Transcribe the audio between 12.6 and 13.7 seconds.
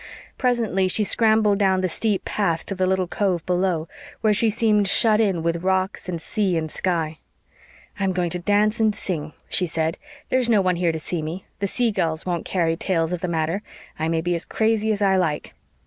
tales of the matter.